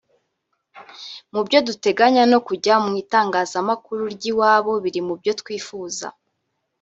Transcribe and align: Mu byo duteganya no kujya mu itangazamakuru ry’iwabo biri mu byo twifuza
Mu 1.33 1.41
byo 1.47 1.59
duteganya 1.67 2.23
no 2.31 2.39
kujya 2.47 2.73
mu 2.85 2.91
itangazamakuru 3.03 4.01
ry’iwabo 4.15 4.71
biri 4.83 5.01
mu 5.07 5.13
byo 5.19 5.31
twifuza 5.39 6.07